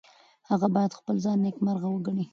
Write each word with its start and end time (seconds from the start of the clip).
هغه 0.49 0.67
باید 0.75 0.97
خپل 0.99 1.15
ځان 1.25 1.37
نیکمرغه 1.45 1.87
وګڼي. 1.91 2.25